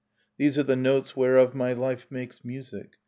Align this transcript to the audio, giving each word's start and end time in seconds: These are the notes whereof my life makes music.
These 0.39 0.57
are 0.57 0.63
the 0.63 0.75
notes 0.75 1.15
whereof 1.15 1.53
my 1.53 1.73
life 1.73 2.07
makes 2.09 2.43
music. 2.43 2.93